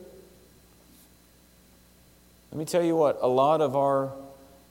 [2.50, 4.10] Let me tell you what, a lot of our,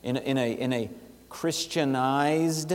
[0.04, 0.90] in in a, in a
[1.30, 2.74] Christianized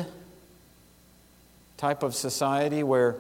[1.77, 3.17] type of society where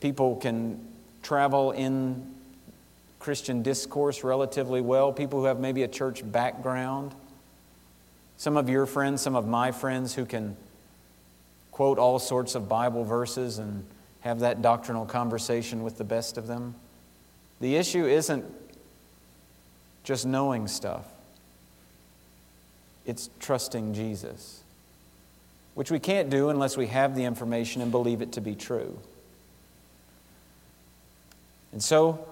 [0.00, 0.80] people can
[1.22, 2.26] travel in
[3.18, 7.14] Christian discourse relatively well, people who have maybe a church background,
[8.42, 10.56] some of your friends, some of my friends who can
[11.70, 13.84] quote all sorts of Bible verses and
[14.22, 16.74] have that doctrinal conversation with the best of them.
[17.60, 18.44] The issue isn't
[20.02, 21.04] just knowing stuff,
[23.06, 24.64] it's trusting Jesus,
[25.74, 28.98] which we can't do unless we have the information and believe it to be true.
[31.70, 32.26] And so,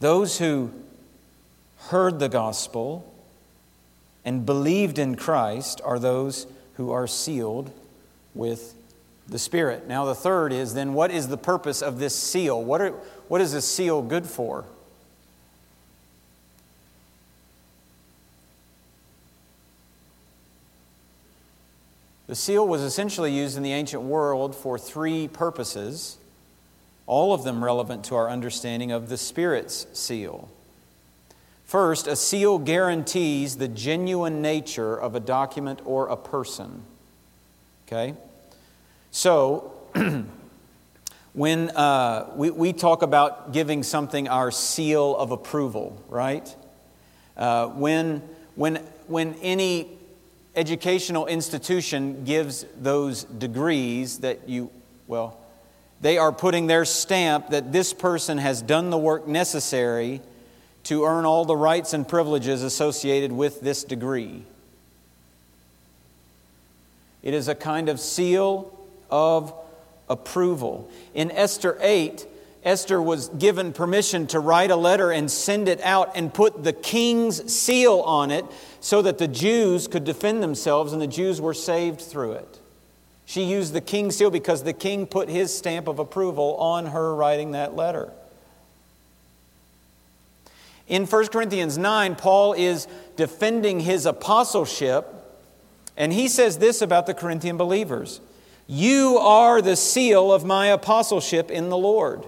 [0.00, 0.70] those who
[1.88, 3.10] heard the gospel
[4.24, 7.70] and believed in Christ are those who are sealed
[8.34, 8.74] with
[9.28, 9.86] the Spirit.
[9.86, 12.62] Now, the third is then what is the purpose of this seal?
[12.62, 12.90] What, are,
[13.28, 14.64] what is this seal good for?
[22.26, 26.16] The seal was essentially used in the ancient world for three purposes,
[27.06, 30.48] all of them relevant to our understanding of the Spirit's seal.
[31.64, 36.82] First, a seal guarantees the genuine nature of a document or a person.
[37.86, 38.14] Okay?
[39.10, 39.72] So,
[41.32, 46.54] when uh, we, we talk about giving something our seal of approval, right?
[47.36, 48.22] Uh, when,
[48.54, 49.88] when, when any
[50.54, 54.70] educational institution gives those degrees that you,
[55.06, 55.38] well,
[56.00, 60.20] they are putting their stamp that this person has done the work necessary
[60.84, 64.44] to earn all the rights and privileges associated with this degree.
[67.22, 68.70] It is a kind of seal
[69.10, 69.52] of
[70.08, 70.90] approval.
[71.14, 72.26] In Esther 8,
[72.64, 76.72] Esther was given permission to write a letter and send it out and put the
[76.72, 78.44] king's seal on it
[78.80, 82.60] so that the Jews could defend themselves and the Jews were saved through it.
[83.26, 87.14] She used the king's seal because the king put his stamp of approval on her
[87.14, 88.12] writing that letter.
[90.86, 95.08] In 1 Corinthians 9, Paul is defending his apostleship,
[95.96, 98.20] and he says this about the Corinthian believers
[98.66, 102.24] You are the seal of my apostleship in the Lord.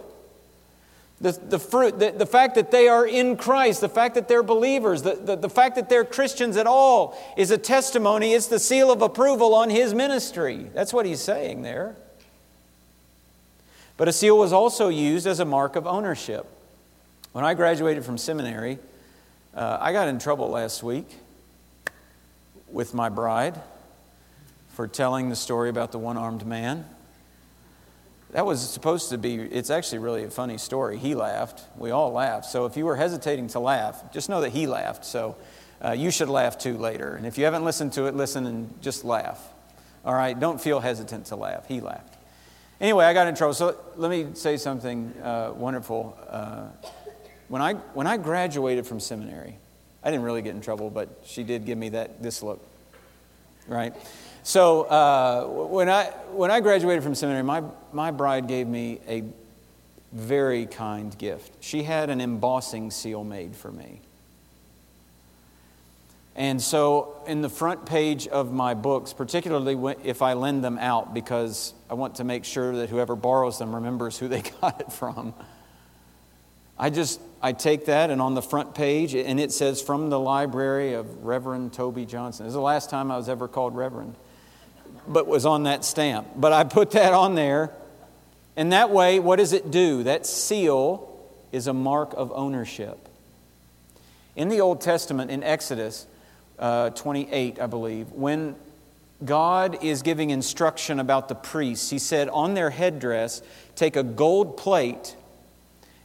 [1.18, 4.42] The, the, fruit, the, the fact that they are in Christ, the fact that they're
[4.42, 8.34] believers, the, the, the fact that they're Christians at all is a testimony.
[8.34, 10.70] It's the seal of approval on his ministry.
[10.74, 11.96] That's what he's saying there.
[13.96, 16.46] But a seal was also used as a mark of ownership.
[17.36, 18.78] When I graduated from seminary,
[19.54, 21.06] uh, I got in trouble last week
[22.70, 23.60] with my bride
[24.70, 26.86] for telling the story about the one armed man.
[28.30, 30.96] That was supposed to be, it's actually really a funny story.
[30.96, 31.62] He laughed.
[31.76, 32.46] We all laughed.
[32.46, 35.04] So if you were hesitating to laugh, just know that he laughed.
[35.04, 35.36] So
[35.84, 37.16] uh, you should laugh too later.
[37.16, 39.46] And if you haven't listened to it, listen and just laugh.
[40.06, 40.40] All right?
[40.40, 41.68] Don't feel hesitant to laugh.
[41.68, 42.16] He laughed.
[42.80, 43.52] Anyway, I got in trouble.
[43.52, 46.18] So let me say something uh, wonderful.
[46.30, 46.68] Uh,
[47.48, 49.56] when, I, when I graduated from seminary,
[50.02, 52.60] I didn't really get in trouble, but she did give me that this look,
[53.66, 53.94] right?
[54.42, 59.24] So uh, when, I, when I graduated from seminary, my, my bride gave me a
[60.12, 61.52] very kind gift.
[61.60, 64.00] She had an embossing seal made for me.
[66.36, 71.14] And so, in the front page of my books, particularly if I lend them out,
[71.14, 74.92] because I want to make sure that whoever borrows them remembers who they got it
[74.92, 75.32] from,
[76.78, 80.18] I just I take that and on the front page, and it says from the
[80.18, 82.46] library of Reverend Toby Johnson.
[82.46, 84.14] This is the last time I was ever called Reverend,
[85.06, 86.26] but was on that stamp.
[86.34, 87.70] But I put that on there,
[88.56, 90.02] and that way, what does it do?
[90.04, 91.12] That seal
[91.52, 92.98] is a mark of ownership.
[94.34, 96.06] In the Old Testament, in Exodus,
[96.58, 98.56] uh, 28, I believe, when
[99.24, 103.42] God is giving instruction about the priests, He said, on their headdress,
[103.74, 105.16] take a gold plate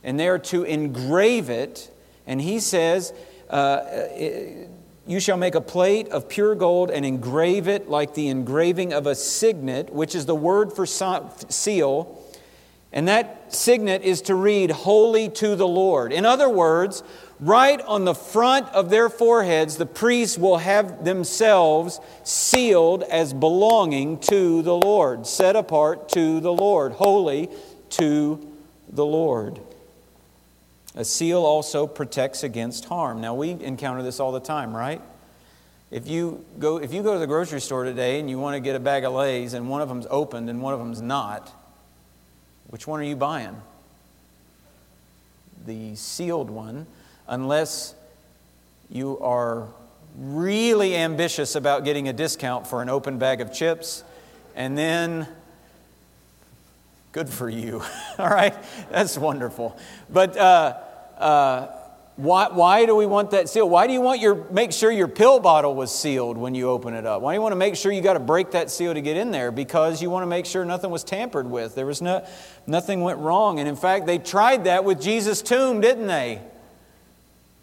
[0.03, 1.91] and they are to engrave it.
[2.25, 3.13] And He says,
[3.49, 3.81] uh,
[5.05, 9.07] You shall make a plate of pure gold and engrave it like the engraving of
[9.07, 12.17] a signet, which is the word for seal.
[12.93, 16.11] And that signet is to read, Holy to the Lord.
[16.11, 17.03] In other words,
[17.39, 24.19] right on the front of their foreheads, the priests will have themselves sealed as belonging
[24.19, 27.49] to the Lord, set apart to the Lord, holy
[27.91, 28.45] to
[28.89, 29.59] the Lord.
[30.95, 33.21] A seal also protects against harm.
[33.21, 35.01] Now, we encounter this all the time, right?
[35.89, 38.59] If you, go, if you go to the grocery store today and you want to
[38.59, 41.51] get a bag of Lay's and one of them's opened and one of them's not,
[42.67, 43.55] which one are you buying?
[45.65, 46.87] The sealed one
[47.27, 47.95] unless
[48.89, 49.67] you are
[50.17, 54.03] really ambitious about getting a discount for an open bag of chips,
[54.55, 55.27] and then
[57.11, 57.83] good for you.
[58.17, 58.55] All right?
[58.89, 59.77] That's wonderful.
[60.09, 60.77] But uh,
[61.17, 61.67] uh,
[62.17, 63.67] why, why do we want that seal?
[63.67, 66.93] Why do you want your make sure your pill bottle was sealed when you open
[66.93, 67.21] it up?
[67.21, 69.17] Why do you want to make sure you got to break that seal to get
[69.17, 69.51] in there?
[69.51, 71.73] Because you want to make sure nothing was tampered with.
[71.73, 72.25] There was no
[72.67, 73.59] nothing went wrong.
[73.59, 76.41] And in fact, they tried that with Jesus' tomb, didn't they?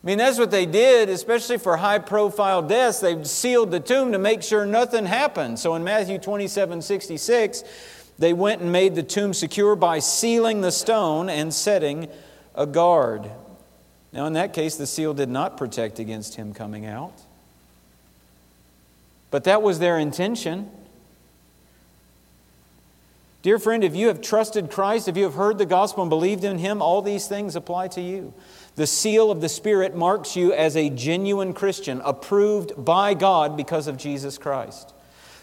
[0.03, 3.01] I mean, that's what they did, especially for high profile deaths.
[3.01, 5.59] They sealed the tomb to make sure nothing happened.
[5.59, 7.64] So in Matthew 27 66,
[8.19, 12.09] they went and made the tomb secure by sealing the stone and setting
[12.55, 13.31] a guard.
[14.12, 17.12] Now, in that case, the seal did not protect against him coming out.
[19.31, 20.71] But that was their intention.
[23.43, 26.43] Dear friend, if you have trusted Christ, if you have heard the gospel and believed
[26.43, 28.33] in him, all these things apply to you.
[28.75, 33.87] The seal of the Spirit marks you as a genuine Christian, approved by God because
[33.87, 34.93] of Jesus Christ.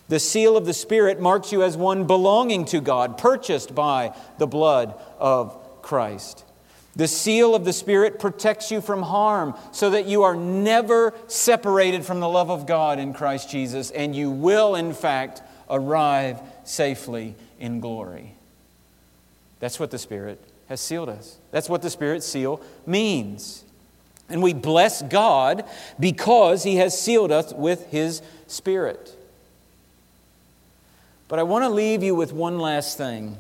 [0.08, 4.48] The seal of the Spirit marks you as one belonging to God, purchased by the
[4.48, 6.44] blood of Christ.
[6.96, 12.06] The seal of the Spirit protects you from harm so that you are never separated
[12.06, 17.36] from the love of God in Christ Jesus, and you will, in fact, arrive safely
[17.60, 18.34] in glory.
[19.60, 20.40] That's what the Spirit
[20.70, 21.38] has sealed us.
[21.52, 23.64] That's what the Spirit seal means.
[24.30, 25.66] And we bless God
[26.00, 29.16] because He has sealed us with His Spirit.
[31.28, 33.38] But I want to leave you with one last thing,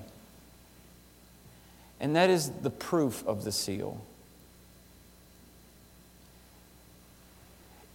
[1.99, 4.01] and that is the proof of the seal.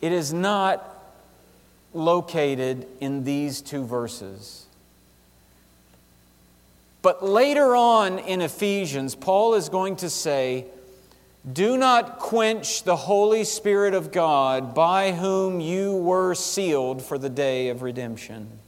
[0.01, 0.87] It is not
[1.93, 4.67] located in these two verses.
[7.03, 10.67] But later on in Ephesians, Paul is going to say,
[11.51, 17.31] Do not quench the Holy Spirit of God by whom you were sealed for the
[17.31, 18.60] day of redemption.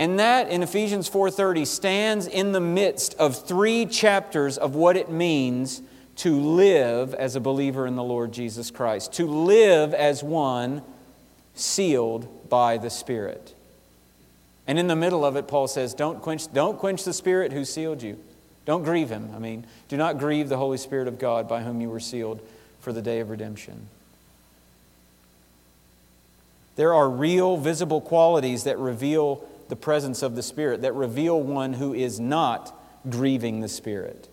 [0.00, 5.10] And that in Ephesians 4:30 stands in the midst of 3 chapters of what it
[5.10, 5.82] means
[6.16, 10.80] to live as a believer in the Lord Jesus Christ, to live as one
[11.54, 13.54] sealed by the Spirit.
[14.66, 17.66] And in the middle of it, Paul says, Don't quench, don't quench the Spirit who
[17.66, 18.18] sealed you.
[18.64, 19.30] Don't grieve him.
[19.36, 22.40] I mean, do not grieve the Holy Spirit of God by whom you were sealed
[22.80, 23.88] for the day of redemption.
[26.76, 31.72] There are real, visible qualities that reveal the presence of the Spirit, that reveal one
[31.72, 34.28] who is not grieving the Spirit.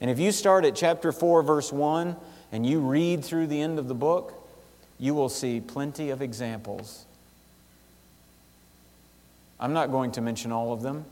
[0.00, 2.16] And if you start at chapter 4, verse 1,
[2.52, 4.34] and you read through the end of the book,
[4.98, 7.06] you will see plenty of examples
[9.60, 11.04] I'm not going to mention all of them.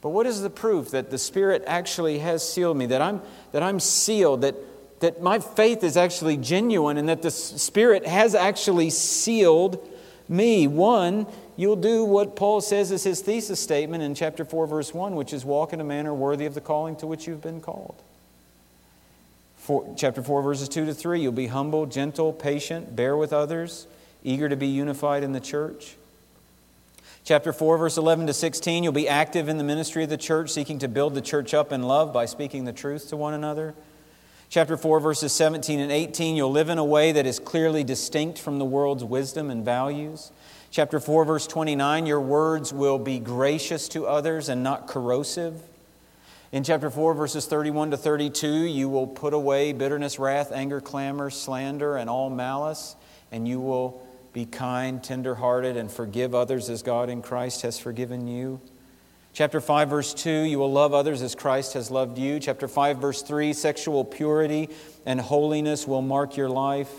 [0.00, 3.20] But what is the proof that the Spirit actually has sealed me, that I'm,
[3.52, 4.54] that I'm sealed, that,
[5.00, 9.86] that my faith is actually genuine and that the Spirit has actually sealed
[10.28, 10.66] me.
[10.66, 11.26] One,
[11.56, 15.32] you'll do what Paul says is his thesis statement in chapter 4, verse 1, which
[15.32, 18.00] is walk in a manner worthy of the calling to which you've been called.
[19.56, 23.86] Four, chapter 4, verses 2 to 3, you'll be humble, gentle, patient, bear with others,
[24.24, 25.96] eager to be unified in the church.
[27.24, 30.50] Chapter 4, verse 11 to 16, you'll be active in the ministry of the church,
[30.50, 33.74] seeking to build the church up in love by speaking the truth to one another.
[34.48, 38.38] Chapter 4, verses 17 and 18, you'll live in a way that is clearly distinct
[38.38, 40.32] from the world's wisdom and values.
[40.72, 45.60] Chapter 4, verse 29, your words will be gracious to others and not corrosive.
[46.52, 51.28] In chapter 4, verses 31 to 32, you will put away bitterness, wrath, anger, clamor,
[51.28, 52.94] slander, and all malice,
[53.32, 54.00] and you will
[54.32, 58.60] be kind, tenderhearted, and forgive others as God in Christ has forgiven you.
[59.32, 62.38] Chapter 5, verse 2, you will love others as Christ has loved you.
[62.38, 64.68] Chapter 5, verse 3, sexual purity
[65.04, 66.92] and holiness will mark your life.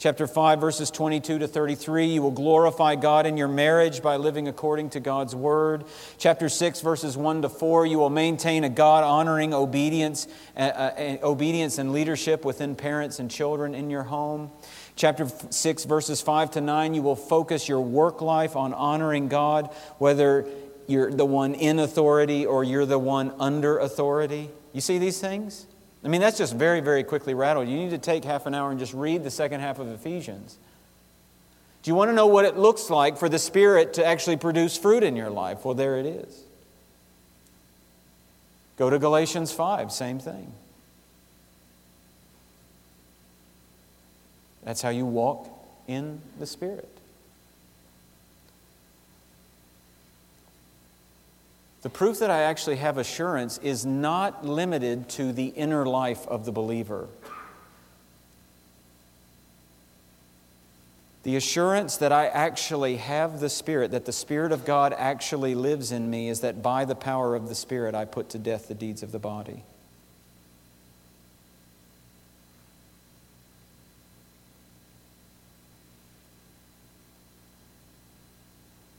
[0.00, 4.46] Chapter 5, verses 22 to 33, you will glorify God in your marriage by living
[4.46, 5.82] according to God's word.
[6.18, 11.16] Chapter 6, verses 1 to 4, you will maintain a God honoring obedience, uh, uh,
[11.24, 14.52] obedience and leadership within parents and children in your home.
[14.94, 19.74] Chapter 6, verses 5 to 9, you will focus your work life on honoring God,
[19.98, 20.46] whether
[20.86, 24.48] you're the one in authority or you're the one under authority.
[24.72, 25.66] You see these things?
[26.04, 27.68] I mean, that's just very, very quickly rattled.
[27.68, 30.56] You need to take half an hour and just read the second half of Ephesians.
[31.82, 34.76] Do you want to know what it looks like for the Spirit to actually produce
[34.76, 35.64] fruit in your life?
[35.64, 36.42] Well, there it is.
[38.76, 40.52] Go to Galatians 5, same thing.
[44.62, 45.48] That's how you walk
[45.86, 46.97] in the Spirit.
[51.88, 56.44] The proof that I actually have assurance is not limited to the inner life of
[56.44, 57.08] the believer.
[61.22, 65.90] The assurance that I actually have the Spirit, that the Spirit of God actually lives
[65.90, 68.74] in me, is that by the power of the Spirit I put to death the
[68.74, 69.62] deeds of the body.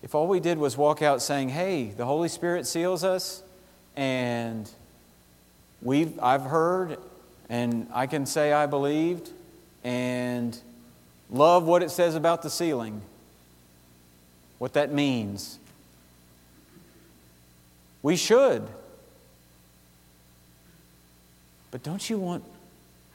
[0.10, 3.44] If all we did was walk out saying, hey, the Holy Spirit seals us,
[3.96, 4.68] and
[5.84, 6.98] we've, I've heard,
[7.48, 9.30] and I can say I believed,
[9.84, 10.60] and
[11.30, 13.04] love what it says about the sealing,
[14.58, 15.60] what that means.
[18.02, 18.68] We should.
[21.70, 22.44] But don't you want,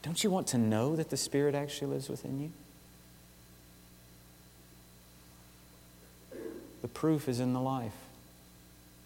[0.05, 2.53] don't you want to know that the Spirit actually lives within you?
[6.85, 7.97] The proof is in the life.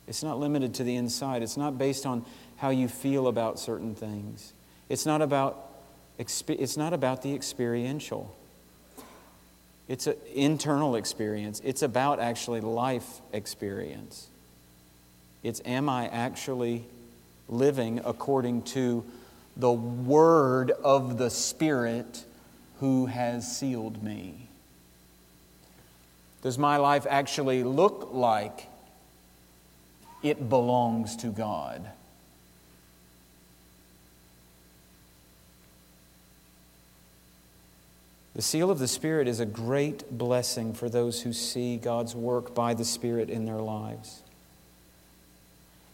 [0.09, 1.45] It's not limited to the inside.
[1.45, 2.25] It's not based on
[2.57, 4.53] how you feel about certain things.
[4.89, 5.71] It's not about,
[6.19, 8.35] it's not about the experiential.
[9.87, 11.63] It's an internal experience.
[11.65, 14.27] It's about actually life experience.
[15.45, 16.85] It's am I actually
[17.49, 19.05] living according to
[19.57, 22.25] the word of the Spirit
[22.81, 24.48] who has sealed me?
[26.43, 28.69] Does my life actually look like
[30.23, 31.89] it belongs to God?
[38.39, 42.55] The seal of the Spirit is a great blessing for those who see God's work
[42.55, 44.23] by the Spirit in their lives.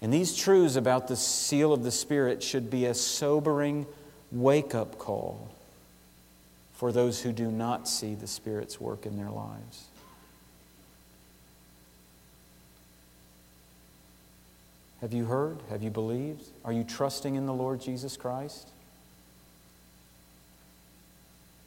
[0.03, 3.87] And these truths about the seal of the Spirit should be a sobering
[4.31, 5.49] wake up call
[6.75, 9.87] for those who do not see the Spirit's work in their lives.
[15.05, 15.59] Have you heard?
[15.69, 16.47] Have you believed?
[16.65, 18.71] Are you trusting in the Lord Jesus Christ?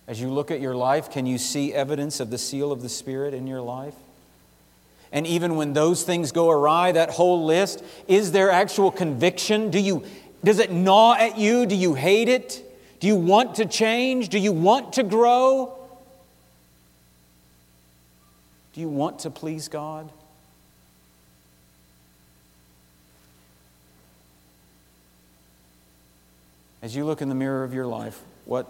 [0.07, 2.89] As you look at your life, can you see evidence of the seal of the
[2.89, 3.93] Spirit in your life?
[5.11, 9.69] And even when those things go awry, that whole list, is there actual conviction?
[9.69, 10.03] Do you,
[10.43, 11.67] does it gnaw at you?
[11.67, 12.63] Do you hate it?
[12.99, 14.29] Do you want to change?
[14.29, 15.77] Do you want to grow?
[18.73, 20.11] Do you want to please God?
[26.81, 28.67] As you look in the mirror of your life, what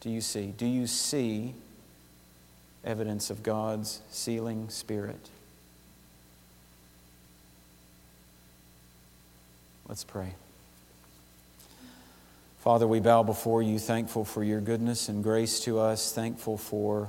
[0.00, 0.52] do you see?
[0.56, 1.54] Do you see
[2.84, 5.28] evidence of God's sealing spirit?
[9.88, 10.34] Let's pray.
[12.60, 17.08] Father, we bow before you, thankful for your goodness and grace to us, thankful for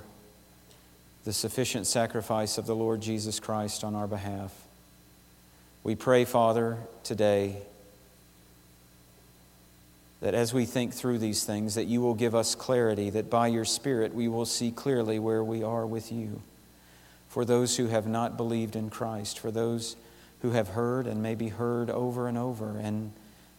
[1.26, 4.51] the sufficient sacrifice of the Lord Jesus Christ on our behalf.
[5.84, 7.57] We pray, Father, today
[10.24, 13.45] that as we think through these things, that you will give us clarity, that by
[13.47, 16.41] your Spirit we will see clearly where we are with you.
[17.28, 19.97] For those who have not believed in Christ, for those
[20.41, 23.11] who have heard and maybe heard over and over and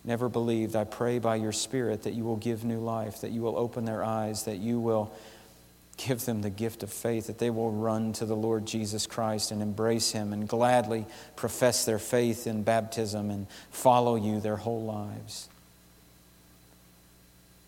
[0.05, 3.43] never believed, I pray by your Spirit that you will give new life, that you
[3.43, 5.13] will open their eyes, that you will
[5.99, 9.51] give them the gift of faith, that they will run to the Lord Jesus Christ
[9.51, 11.05] and embrace him and gladly
[11.37, 15.51] profess their faith in baptism and follow you their whole lives.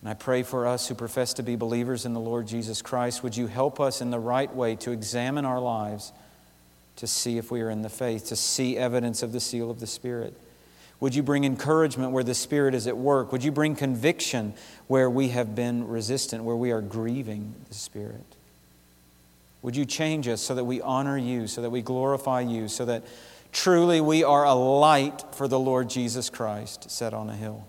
[0.07, 3.25] And I pray for us who profess to be believers in the Lord Jesus Christ,
[3.25, 6.13] would you help us in the right way to examine our lives
[6.95, 9.81] to see if we are in the faith, to see evidence of the seal of
[9.81, 10.33] the Spirit?
[11.01, 13.33] Would you bring encouragement where the Spirit is at work?
[13.33, 14.55] Would you bring conviction
[14.87, 18.37] where we have been resistant, where we are grieving the Spirit?
[19.63, 22.85] Would you change us so that we honor you, so that we glorify you, so
[22.85, 23.03] that
[23.51, 27.67] truly we are a light for the Lord Jesus Christ set on a hill?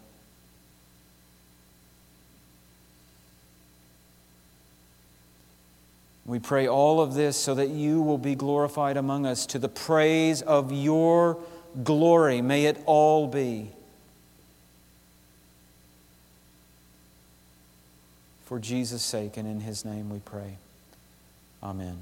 [6.27, 9.69] We pray all of this so that you will be glorified among us to the
[9.69, 11.37] praise of your
[11.85, 12.41] glory.
[12.41, 13.71] May it all be.
[18.45, 20.57] For Jesus' sake and in his name we pray.
[21.63, 21.97] Amen.